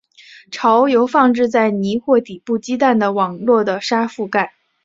[0.49, 4.51] 巢由放置在泥或底部鸡蛋的网络的沙覆盖。